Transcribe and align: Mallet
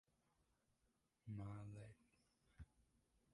Mallet 1.27 1.93